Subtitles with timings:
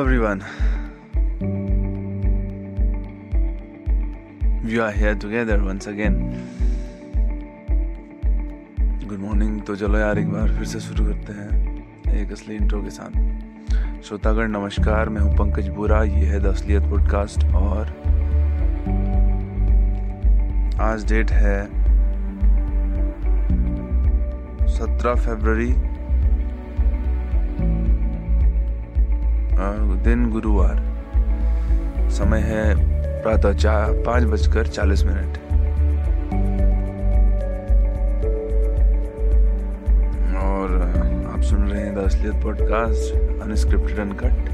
[0.00, 0.42] Everyone.
[4.64, 6.14] We are here together once again.
[9.08, 12.82] Good morning तो चलो यार, एक बार फिर से शुरू करते हैं एक असली इंट्रो
[12.82, 17.92] के साथ श्रोतागण, नमस्कार मैं हूँ पंकज बुरा ये है द असलियत पॉडकास्ट और
[20.80, 21.64] आज डेट है
[24.68, 25.89] सत्रह फरवरी
[30.04, 31.02] दिन गुरुवार।
[32.10, 32.74] समय है
[33.22, 35.38] प्रातः चार पाँच बजकर चालीस मिनट।
[40.36, 40.82] और
[41.34, 44.48] आप सुन रहे हैं the Asliyat podcast, unscripted uncut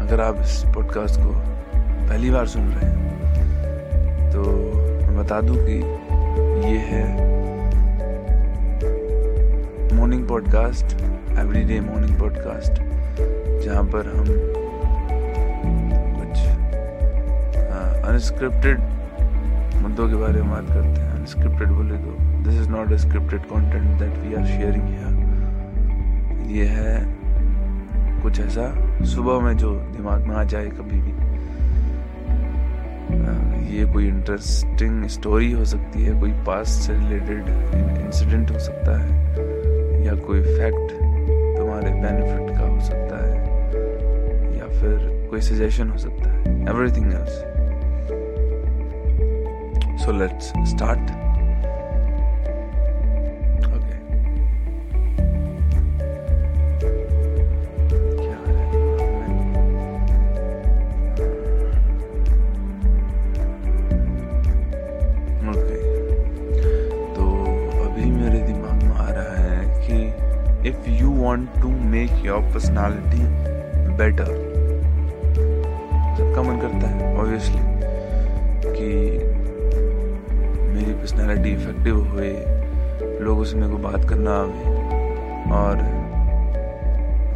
[0.00, 1.32] अगर आप इस पॉडकास्ट को
[2.08, 3.04] पहली बार सुन रहे हैं
[4.32, 4.40] तो
[5.06, 5.72] मैं बता दूँ कि
[6.68, 7.34] ये है
[9.94, 10.96] morning podcast
[11.38, 12.80] everyday morning podcast
[13.64, 14.26] जहाँ पर हम
[16.18, 16.36] कुछ
[18.08, 18.78] अनस्क्रिप्टेड
[19.82, 23.42] मुद्दों के बारे में बात करते हैं अनस्क्रिप्टेड बोले तो this is not a scripted
[23.52, 25.12] content that we are sharing here
[26.56, 26.96] ये है
[28.22, 28.64] कुछ ऐसा,
[29.04, 31.12] सुबह में जो दिमाग में आ जाए कभी भी।
[33.76, 37.48] ये कोई इंटरेस्टिंग स्टोरी हो सकती है, कोई पास्ट से रिलेटेड
[38.04, 39.08] इंसिडेंट हो सकता है,
[40.06, 40.92] या कोई फैक्ट
[41.84, 43.32] तुम्हारे बेनिफिट का हो सकता है,
[44.58, 47.34] या फिर कोई सजेशन हो सकता है everything else
[50.04, 51.23] so let's start
[71.94, 73.24] make your personality
[73.98, 74.30] better.
[76.16, 77.62] सबका मन करता है ऑब्वियसली
[78.76, 78.88] कि
[80.72, 82.30] मेरी पर्सनालिटी इफ़ेक्टिव हुए,
[83.24, 84.64] लोगों से मेरे को बात करना आवे,
[85.58, 85.76] और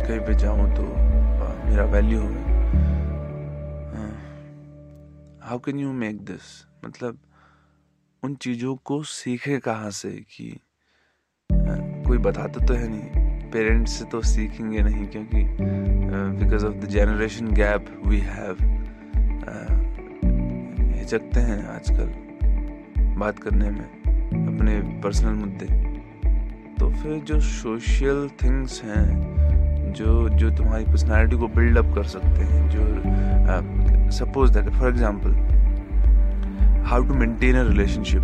[0.06, 0.84] कहीं पे जाऊँ तो
[1.68, 2.32] मेरा वैल्यू हो।
[5.42, 6.46] How can you make this
[6.84, 7.18] मतलब
[8.22, 10.50] उन चीज़ों को सीखे कहाँ से कि
[12.08, 13.17] कोई बताता तो है नहीं।
[13.52, 15.44] पेरेंट्स से तो सीखेंगे नहीं क्योंकि
[16.38, 18.56] because of the generation gap we have
[20.98, 22.08] हिचकते हैं आजकल
[23.18, 23.86] बात करने में,
[24.46, 25.66] अपने पर्सनल मुद्दे।
[26.80, 32.68] तो फिर जो सोशल थिंग्स हैं, जो जो तुम्हारी पर्सनालिटी को बिल्डअप कर सकते हैं,
[32.70, 35.32] जो suppose that for example
[36.86, 38.22] how to maintain a relationship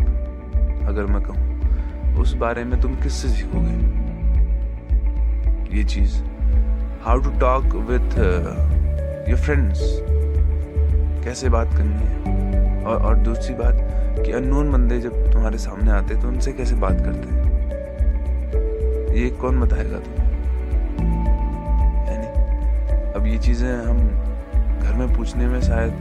[0.89, 4.04] अगर मैं कहूँ, उस बारे में तुम किससे सीखोगे?
[5.75, 6.13] ये चीज़।
[7.05, 8.19] How to talk with
[9.29, 9.81] your friends
[11.25, 12.85] कैसे बात करनी है?
[12.85, 13.77] और और दूसरी बात
[14.19, 17.43] कि अननोन बंदे जब तुम्हारे सामने आते तो उनसे कैसे बात करते हैं?
[19.17, 20.15] ये कौन बताएगा तुम
[22.09, 22.29] यानी
[23.15, 23.99] अब ये चीज़ें हम
[24.81, 25.93] घर में पूछने में शायद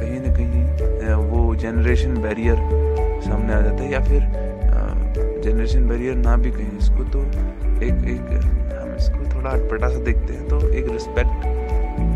[0.00, 2.56] कहीं ना कहीं वो जनरेशन बैरियर
[3.24, 4.20] सामने आ जाता है या फिर
[5.44, 7.20] जनरेशन बैरियर ना भी कहीं इसको तो
[7.82, 8.66] एक एक
[8.98, 11.46] इसको थोड़ा अटपटा सा देखते हैं तो एक रिस्पेक्ट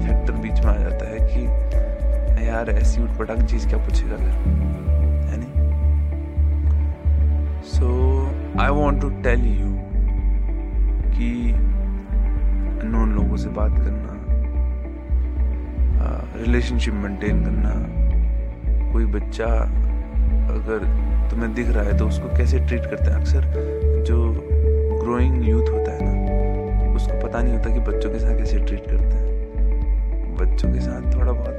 [0.02, 4.32] फैक्टर बीच में आ जाता है कि यार, ऐसी उटपटांग चीज़ क्या पूछेगा फिर?
[5.28, 5.52] है नहीं?
[7.66, 7.86] So
[8.60, 9.68] I want to tell you
[11.14, 11.52] कि
[12.88, 14.10] नॉन लोगों से बात करना
[16.36, 17.72] रिलेशनशिप मेंटेन करना,
[18.92, 19.46] कोई बच्चा
[20.54, 20.78] अगर
[21.30, 23.18] तुम्हें दिख रहा है तो उसको कैसे ट्रीट करते हैं?
[23.18, 23.44] अक्सर
[24.06, 24.18] जो
[25.02, 26.31] ग्रोइंग यूथ होता है ना
[27.02, 31.14] उसको पता नहीं होता कि बच्चों के साथ कैसे ट्रीट करते हैं। बच्चों के साथ
[31.14, 31.56] थोड़ा बहुत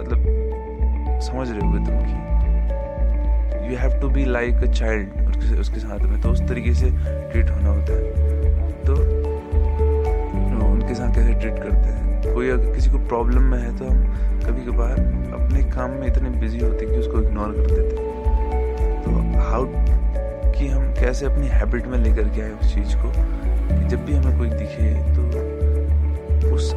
[0.00, 0.20] मतलब
[1.22, 2.14] समझ रहे हो तुम कि
[3.66, 7.50] you have to be like a child उसके साथ में तो उस तरीके से ट्रीट
[7.50, 8.02] होना होता है।
[8.84, 8.94] तो
[10.66, 12.34] उनके साथ कैसे ट्रीट करते हैं?
[12.34, 13.98] कोई अगर किसी को प्रॉब्लम में है तो हम
[14.46, 14.92] कभी कभार
[15.34, 17.96] अपने काम में इतने बिज़ी होते कि उसको इग्नोर कर देते
[19.04, 19.10] तो
[19.40, 19.64] हाउ
[20.52, 23.12] कि हम कैसे अपनी हैबिट में लेकर के आए उस चीज़ कि?
[23.88, 25.22] जब भी हमें कोई दिखे तो
[26.54, 26.72] उस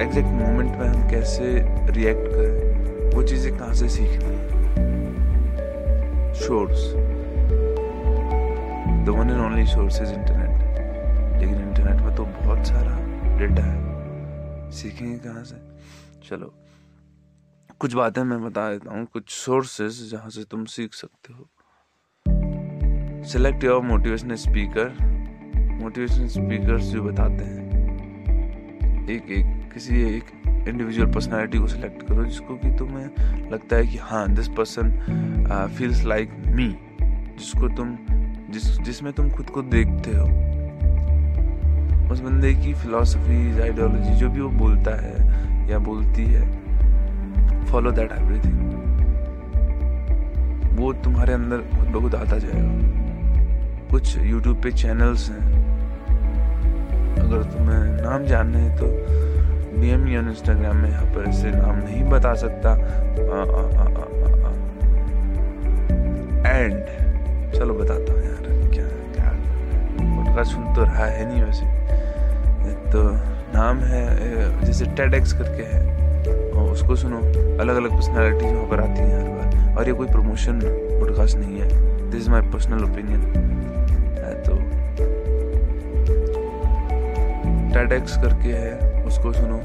[0.00, 1.44] एग्जैक्ट मोमेंट में हम कैसे
[1.92, 4.52] रिएक्ट करें, वो चीज़ें कहाँ से सीखनी है?
[6.36, 6.92] Source
[9.04, 12.98] the one and only source is internet लेकिन इंटरनेट में तो बहुत सारा
[13.38, 15.56] डेटा है। सीखेंगे कहाँ से?
[16.28, 16.52] चलो,
[17.80, 21.48] कुछ बातें मैं बता देता हूँ। कुछ सोर्सेज जहाँ से तुम सीख सकते हो।
[23.24, 24.88] Select your motivational speaker
[25.84, 27.62] motivation speakers जो बताते हैं।
[29.10, 30.24] एक एक, किसी एक
[30.68, 34.90] इंडिविजुअल पर्सनालिटी को सिलेक्ट करो जिसको कि तुम्हें लगता है कि हाँ this person
[35.78, 36.68] feels like me
[37.02, 37.96] जिसको तुम,
[38.50, 40.24] जिस, जिसमें तुम खुद को देखते हो।
[42.12, 48.12] उस बंदे की फिलोसफी आइडियोलॉजी जो भी वो बोलता है या बोलती है फॉलो दैट
[48.12, 48.58] एवरीथिंग
[50.78, 55.63] वो तुम्हारे अंदर खुद ब खुद आता जाएगा। कुछ यूट्यूब पे चैनल्स हैं।
[57.24, 58.86] अगर तुम्हें नाम जानने हैं तो
[59.80, 62.72] डीएम या इंस्टाग्राम में, यहाँ पर ऐसे नाम नहीं बता सकता।
[66.46, 66.74] एंड
[67.54, 68.42] चलो बताता हूँ यार,
[68.74, 68.84] क्या
[69.14, 69.30] क्या
[70.16, 71.66] पॉडकास्ट सुन तो रहा है नहीं वैसे।
[72.92, 73.02] तो
[73.54, 74.04] नाम है
[74.64, 75.82] जैसे टेड एक्स करके है।
[76.72, 77.18] उसको सुनो
[77.60, 81.58] अलग अलग पर्सनैलिटीज वहाँ पर आती हैं हर बार। और ये कोई प्रमोशन पॉडकास्ट नहीं
[81.60, 83.20] है। This is my personal opinion
[87.74, 87.90] Ted
[88.22, 89.56] करके है, उसको सुनो।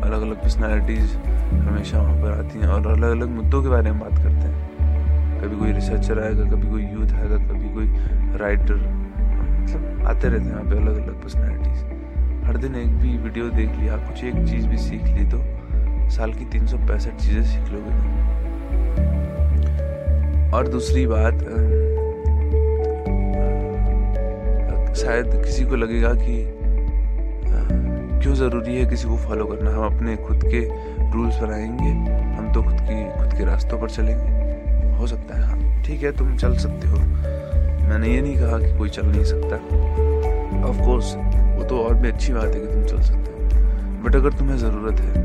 [0.00, 1.16] अलग अलग पर्सनैलिटीज़
[1.58, 5.40] हमेशा वहाँ पर आती हैं और अलग अलग मुद्दों के बारे में बात करते हैं।
[5.42, 7.86] कभी कोई रिसर्चर आएगा, कभी कोई यूथ आएगा, कभी कोई
[8.38, 11.80] राइटर मतलब आते रहते हैं यहाँ पे अलग अलग पर्सनैलिटीज़
[12.46, 15.42] हर दिन एक भी वीडियो देख लिया, कुछ एक चीज़ भी सीख ली तो
[16.10, 17.92] साल की तीन सौ पैंसठ चीज़ें सीख लोगे
[20.56, 21.38] और दूसरी बात
[24.96, 26.57] शायद किसी को लगेगा कि
[28.22, 29.70] क्यों ज़रूरी है किसी को फॉलो करना?
[29.70, 30.60] हम अपने खुद के
[31.12, 31.90] रूल्स बनाएँगे,
[32.34, 36.12] हम तो खुद की, खुद के रास्तों पर चलेंगे। हो सकता है हाँ। ठीक है,
[36.12, 36.96] तुम चल सकते हो।
[37.88, 39.56] मैंने ये नहीं कहा कि कोई चल नहीं सकता।
[40.68, 41.14] ऑफ़ कोर्स
[41.58, 43.48] वो तो और भी अच्छी बात है कि तुम चल सकते हो।
[44.02, 45.16] बट अगर तुम्हें ज़रूरत है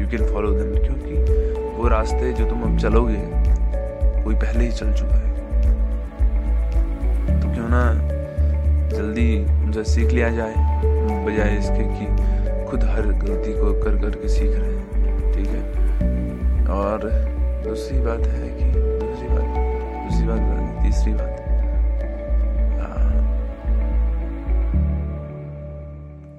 [0.00, 1.14] यू कैन फॉलो देम क्योंकि
[1.76, 3.22] वो रास्ते जो तुम अब चलोगे
[4.24, 5.32] कोई पहले ही चल चुका है।
[7.40, 7.94] तो क्यों ना
[8.96, 10.97] जल्दी उनसे सीख लिया जाए?
[11.28, 12.06] बजाय इसके कि
[12.70, 15.62] खुद हर गलती को कर कर के सीख रहे हैं, ठीक है?
[16.68, 17.10] और
[17.64, 19.58] दूसरी बात है कि दूसरी बात
[20.04, 21.44] दूसरी बात तीसरी बात।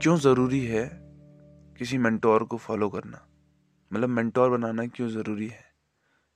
[0.01, 0.86] क्यों ज़रूरी है
[1.77, 3.21] किसी मेंटोर को फॉलो करना?
[3.94, 5.65] मतलब मेंटोर बनाना क्यों ज़रूरी है?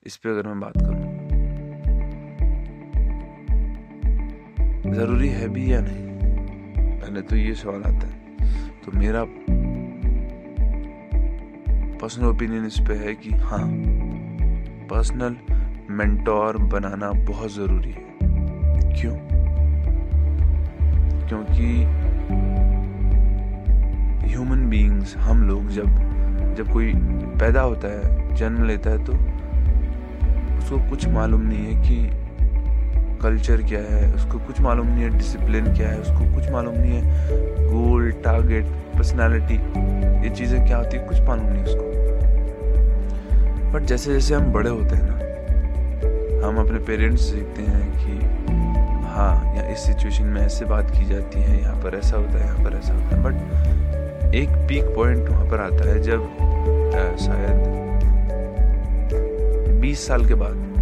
[0.06, 1.04] इस पे अगर मैं बात करूँ।
[4.94, 6.08] ज़रूरी है भी या नहीं?
[7.00, 8.23] पहले तो ये सवाल आता है।
[8.86, 9.26] तो मेरा
[12.00, 13.68] पर्सनल ओपिनियन इस पे है कि हाँ
[14.90, 15.36] पर्सनल
[15.90, 18.18] मेंटोर बनाना बहुत ज़रूरी है।
[19.02, 19.16] क्यों?
[21.28, 21.84] क्योंकि
[24.28, 25.86] ह्यूमन बीइंग्स हम लोग जब
[26.58, 26.94] जब कोई
[27.40, 29.14] पैदा होता है, जन्म लेता है तो
[30.58, 32.23] उसको कुछ मालूम नहीं है कि
[33.24, 36.94] कल्चर क्या है, उसको कुछ मालूम नहीं है डिसिप्लिन क्या है, उसको कुछ मालूम नहीं
[36.94, 37.04] है
[37.68, 38.66] गोल टारगेट
[38.98, 39.56] पर्सनैलिटी
[40.24, 41.84] ये चीज़ें क्या होती है, कुछ मालूम नहीं उसको।
[43.74, 48.14] बट जैसे जैसे हम बड़े होते हैं ना, हम अपने पेरेंट्स से सीखते हैं कि
[49.14, 52.46] हाँ या इस सिचुएशन में ऐसे बात की जाती है, यहाँ पर ऐसा होता है,
[52.46, 56.22] यहाँ पर ऐसा होता है। बट एक पीक पॉइंट वहाँ पर आता है जब
[57.20, 57.58] शायद
[59.82, 60.73] 20 साल के बाद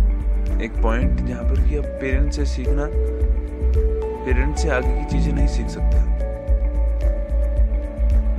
[0.61, 2.85] एक पॉइंट जहाँ पर कि अब पेरेंट्स से सीखना
[4.25, 5.99] पेरेंट्स से आगे की चीज़ें नहीं सीख सकते।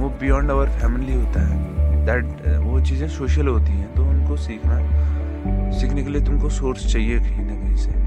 [0.02, 4.79] वो बियॉन्ड आवर फैमिली होता है। दैट वो चीज़ें सोशल होती हैं तो उनको सीखना,
[5.81, 8.00] सीखने के लिए तुमको सोर्स चाहिए कहीं ना कहीं से।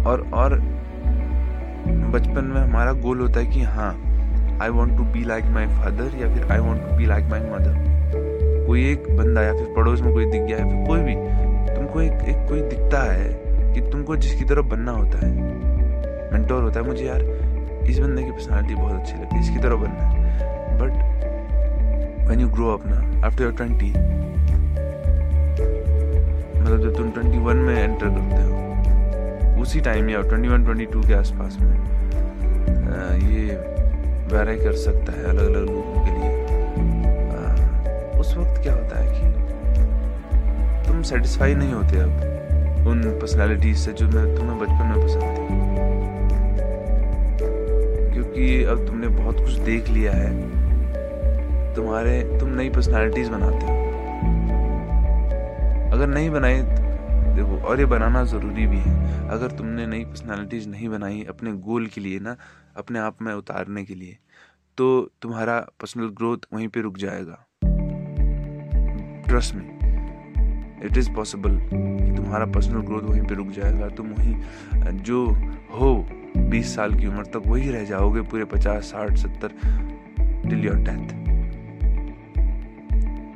[0.00, 0.58] और और
[2.12, 3.92] बचपन में हमारा गोल होता है कि हाँ
[4.62, 7.40] I want to be like my father या फिर I want to be like my
[7.40, 7.89] mother
[8.70, 11.14] कोई एक बंदा या फिर पड़ोस में कोई दिख गया या फिर कोई भी
[11.74, 15.30] तुमको एक, एक कोई दिखता है कि तुमको जिसकी तरफ़ बनना होता है।
[16.32, 17.22] मेंटोर होता है मुझे यार
[17.90, 22.48] इस बंदे की पर्सनालिटी बहुत अच्छी लगती है इसकी तरह बनना है। But when you
[22.48, 23.90] grow up ना आफ्टर योर ट्वेंटी
[26.60, 30.86] मतलब जब तुम ट्वेंटी वन में एंटर करते हो उसी टाइम या ट्वेंटी वन ट्वेंटी
[30.86, 31.74] टू के आसपास में
[33.30, 33.56] ये
[34.32, 35.99] वेराई कर सकता है अलग अलग लोगों
[38.30, 39.28] उस वक्त क्या होता है कि
[40.88, 45.46] तुम सेटिस्फाई नहीं होते अब उन पर्सनालिटीज से जो मैं, तुम्हें बचपन में पसंद थी।
[48.12, 50.30] क्योंकि अब तुमने बहुत कुछ देख लिया है।
[51.74, 53.78] तुम्हारे, तुम नई पर्सनालिटीज बनाते हो।
[55.92, 56.62] अगर नहीं बनाई,
[57.34, 61.86] देखो, और ये बनाना ज़रूरी भी है। अगर तुमने नई पर्सनालिटीज नहीं बनाई अपने गोल
[61.86, 62.36] के लिए ना,
[62.76, 64.18] अपने आप में उतारने के लिए
[64.78, 67.46] तो तुम्हारा पर्सनल ग्रोथ वहीं पे रुक जाएगा।
[69.30, 74.34] ट्रस्ट में। इट इज़ पॉसिबल कि तुम्हारा पर्सनल ग्रोथ वहीं पे रुक जाएगा। तुम वहीं,
[75.02, 75.26] जो
[75.74, 79.48] हो, बीस साल की उम्र तक वही रह जाओगे पूरे पचास, साठ, सत्तर
[80.48, 81.18] टिल योर डेथ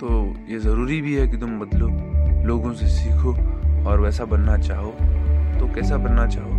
[0.01, 1.89] तो ये ज़रूरी भी है कि तुम बदलो,
[2.45, 3.33] लोगों से सीखो
[3.89, 4.91] और वैसा बनना चाहो।
[5.61, 6.51] तो कैसा बनना चाहो?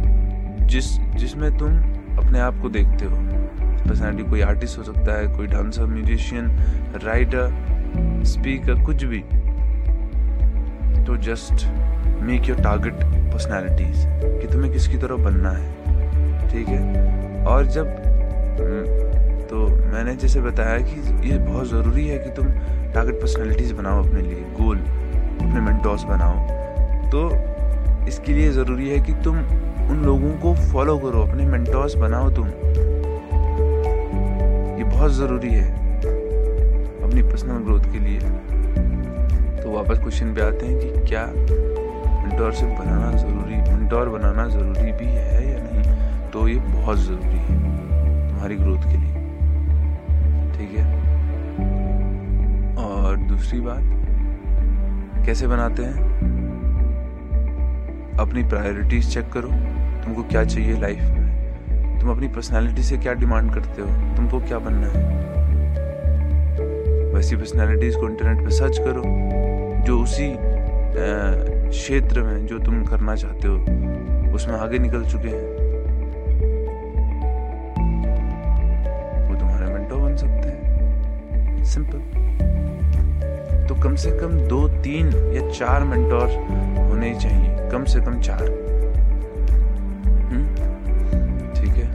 [0.66, 1.78] जिस, जिसमें तुम
[2.18, 3.18] अपने आप को देखते हो।
[3.86, 6.48] पर्सनैलिटी कोई आर्टिस्ट हो सकता है, कोई डांसर म्यूजिशियन
[7.04, 7.75] राइटर
[8.26, 9.20] स्पीकर कुछ भी
[11.06, 11.66] तो just
[12.22, 12.94] make your target
[13.34, 14.06] personalities
[14.42, 17.44] कि तुम्हें किसकी तरह बनना है ठीक है?
[17.46, 17.88] और जब
[18.60, 19.04] हम्म,
[19.48, 22.46] तो मैंने जैसे बताया कि ये बहुत ज़रूरी है कि तुम
[22.94, 26.38] टारगेट पर्सनैलिटीज बनाओ अपने लिए गोल अपने मेंटोर्स बनाओ।
[27.10, 27.30] तो
[28.08, 29.38] इसके लिए ज़रूरी है कि तुम
[29.90, 32.48] उन लोगों को फॉलो करो अपने मेंटोर्स बनाओ तुम।
[34.78, 35.85] ये बहुत ज़रूरी है।
[37.16, 38.20] अपनी पर्सनल ग्रोथ के लिए।
[39.64, 41.26] तो वापस क्वेश्चन पे आते हैं कि क्या
[42.24, 46.30] मेंटोरशिप बनाना ज़रूरी मेंटोर बनाना ज़रूरी भी है या नहीं?
[46.32, 47.60] तो ये बहुत ज़रूरी है
[48.30, 49.14] तुम्हारी ग्रोथ के लिए।
[50.52, 50.86] ठीक है?
[52.78, 55.98] और दूसरी बात, कैसे बनाते हैं?
[58.20, 59.50] अपनी प्रायोरिटीज चेक करो।
[60.04, 62.00] तुमको क्या चाहिए लाइफ में?
[62.00, 63.88] तुम अपनी पर्सनालिटी से क्या डिमांड करते हो?
[64.16, 65.45] तुमको क्या बनना है?
[67.26, 69.04] वैसी पर्सनालिटीज को इंटरनेट पे सर्च करो,
[69.84, 70.28] जो उसी
[71.70, 73.56] क्षेत्र में जो तुम करना चाहते हो,
[74.36, 75.48] उसमें आगे निकल चुके हैं।
[79.30, 81.98] वो तुम्हारे मेंटो बन सकते हैं। सिंपल
[83.68, 86.28] तो कम से कम दो, तीन या चार मेंटोर
[86.84, 88.44] होने ही चाहिए। कम से कम चार।
[90.30, 90.46] हम्म?
[91.54, 91.90] ठीक है।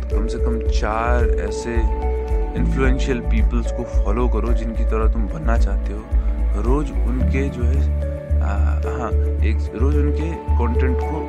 [0.00, 1.99] तो कम से कम चार ऐसे
[2.56, 8.08] इन्फ्लुएंशियल पीपल्स को फॉलो करो, जिनकी तरह तुम बनना चाहते हो। रोज उनके जो है
[8.40, 9.10] हाँ
[9.44, 11.20] एक, रोज उनके कंटेंट को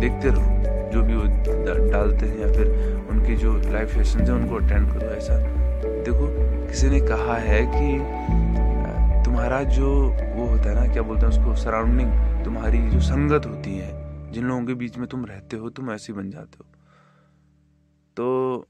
[0.00, 1.24] देखते रहो, जो भी वो
[1.90, 5.38] डालते हैं या फिर उनके जो लाइव सेशन है, उनको अटेंड करो, ऐसा।
[6.04, 6.26] देखो,
[6.68, 7.98] किसी ने कहा है कि
[9.24, 9.88] तुम्हारा जो
[10.36, 12.10] वो होता है ना, क्या बोलते हैं उसको सराउंडिंग
[12.44, 13.90] तुम्हारी जो संगत होती है,
[14.32, 16.64] जिन लोगों के बीच में तुम रहते हो, तुम ऐसे बन जाते हो।
[18.16, 18.66] तो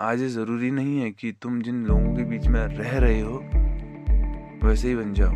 [0.00, 3.38] आज ये ज़रूरी नहीं है कि तुम जिन लोगों के बीच में रह रहे हो,
[4.64, 5.32] वैसे ही बन जाओ।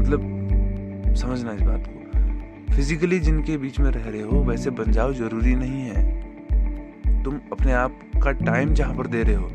[0.00, 5.12] मतलब समझना इस बात को। फिजिकली जिनके बीच में रह रहे हो, वैसे बन जाओ,
[5.12, 9.50] ज़रूरी नहीं है। तुम अपने आप का टाइम जहाँ पर दे रहे हो,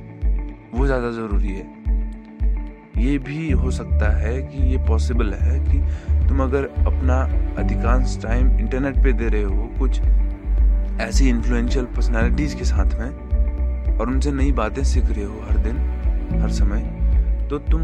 [0.74, 1.66] वो ज़्यादा ज़रूरी है।
[3.04, 5.80] ये भी हो सकता है कि ये पॉसिबल है कि
[6.28, 7.22] तुम अगर अपना
[7.64, 10.02] अधिकांश टाइम इंटरनेट पे दे रहे हो कुछ
[11.02, 13.31] ऐसी इन्फ्लुएंशियल पर्सनालिटीज के साथ में
[14.00, 15.78] और उनसे नई बातें सीख रहे हो हर दिन
[16.42, 16.82] हर समय।
[17.50, 17.82] तो तुम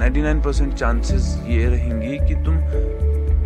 [0.00, 2.56] 99 परसेंट चांसेस ये रहेंगी कि तुम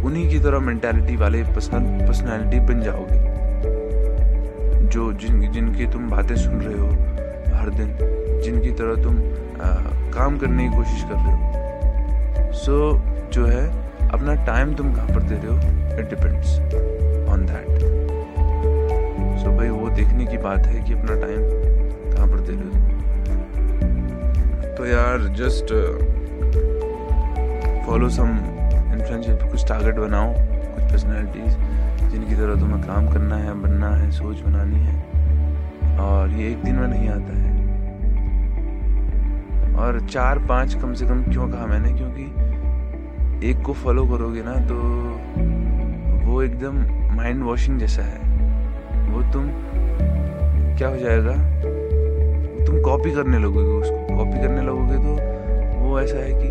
[0.05, 3.19] उन्हीं की तरह मेंटालिटी वाले पर्सनालिटी बन जाओगे
[4.89, 6.89] जो जिन जिनकी तुम बातें सुन रहे हो
[7.57, 7.97] हर दिन
[8.45, 9.69] जिनकी तरह तुम आ,
[10.13, 13.65] काम करने की कोशिश कर रहे हो। सो so, जो है
[14.09, 15.57] अपना टाइम तुम कहाँ पर दे रहे हो?
[16.01, 16.59] इट डिपेंड्स
[17.29, 17.80] ऑन दैट
[20.01, 21.41] देखने की बात है कि अपना टाइम
[22.13, 22.75] कहाँ पर दे रहे हो?
[24.77, 25.73] तो यार जस्ट
[27.87, 28.29] फॉलो सम
[28.93, 30.33] इन्फ्लुएंशियल कुछ टारगेट बनाओ,
[30.75, 31.53] कुछ पर्सनैलिटीज
[32.11, 34.95] जिनकी तरह तुम्हें काम करना है, बनना है, सोच बनानी है,
[35.99, 37.49] और ये एक दिन में नहीं आता है।
[39.77, 41.93] और चार पाँच कम से कम क्यों कहा मैंने?
[41.93, 42.25] क्योंकि
[43.51, 44.77] एक को फॉलो करोगे ना तो
[46.27, 46.75] वो एकदम
[47.17, 48.19] माइंड वॉशिंग जैसा है।
[49.11, 49.45] वो तुम
[50.81, 51.33] क्या हो जाएगा?
[52.67, 56.49] तुम कॉपी करने लगोगे उसको। कॉपी करने लगोगे तो वो ऐसा है कि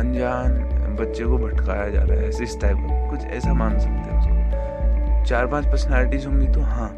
[0.00, 0.52] अनजान
[1.00, 4.18] बच्चे को भटकाया जा रहा है, ऐसे इस टाइप का। कुछ ऐसा मान सकते हैं
[4.18, 6.88] उसको। चार पाँच पर्सनालिटीज होंगी तो हाँ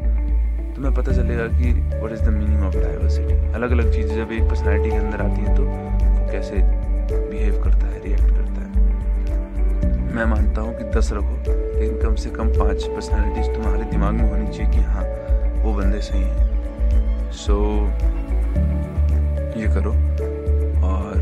[0.75, 1.73] तुम्हें पता चलेगा कि
[2.03, 5.41] what is the meaning of diversity अलग अलग चीज़ें जब एक पर्सनैलिटी के अंदर आती
[5.41, 5.63] हैं तो
[6.31, 6.61] कैसे
[7.29, 8.73] बिहेव करता है रिएक्ट करता है।
[10.15, 14.29] मैं मानता हूँ कि दस रखो। लेकिन कम से कम पाँच पर्सनैलिटीज तुम्हारे दिमाग में
[14.29, 15.03] होनी चाहिए कि हाँ
[15.63, 18.13] वो बंदे सही हैं। सो so,
[19.57, 19.91] ये करो
[20.87, 21.17] और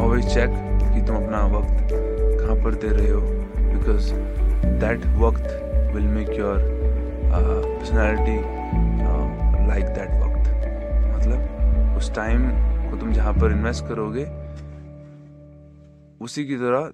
[0.00, 0.50] ऑलवेज चेक
[0.94, 4.12] कि तुम अपना वक्त कहाँ पर दे रहे हो बिकॉज़
[4.80, 6.58] दैट वक्त will make your
[7.32, 8.38] personality
[9.68, 10.48] like that वक्त।
[11.16, 12.50] मतलब उस टाइम
[12.90, 14.24] को तुम जहाँ पर इन्वेस्ट करोगे
[16.24, 16.90] उसी की तरह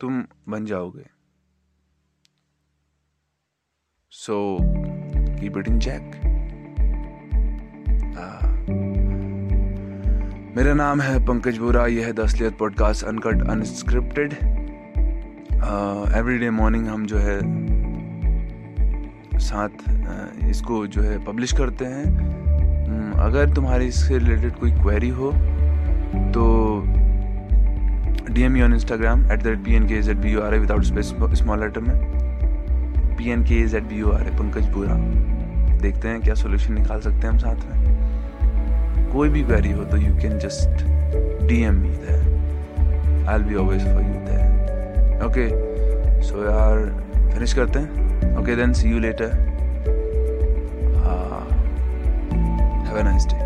[0.00, 1.15] तुम बन जाओगे।
[4.16, 6.12] So keep it in check
[10.56, 14.32] मेरा नाम है पंकज बोरा यह है the Asliyat podcast uncut unscripted.
[16.18, 17.38] Every day morning हम जो है
[19.38, 25.08] साथ uh, इसको जो है पब्लिश करते हैं। um, अगर तुम्हारी इससे रिलेटेड कोई क्वेरी
[25.20, 25.32] हो
[26.34, 26.82] तो
[28.32, 30.54] D M you on Instagram at the rate P N K Z B U R
[30.54, 32.15] A without space small letter में।
[33.18, 34.94] P N K Z B U R Pankaj Bora
[35.82, 39.96] देखते हैं क्या solution निकाल सकते हैं हम साथ में। कोई भी क्वेरी हो तो
[39.96, 40.84] you can just
[41.48, 45.48] D M me there I be always for you there okay
[46.22, 46.84] so यार
[47.32, 48.36] फिनिश करते हैं?
[48.38, 49.32] Okay then see you later
[52.86, 53.45] have a nice day